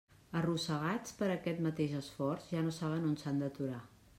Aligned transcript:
Arrossegats 0.37 1.13
per 1.19 1.27
aquest 1.33 1.61
mateix 1.67 1.93
esforç, 1.99 2.49
ja 2.57 2.65
no 2.69 2.75
saben 2.79 3.07
on 3.11 3.17
s'han 3.25 3.45
d'aturar. 3.45 3.83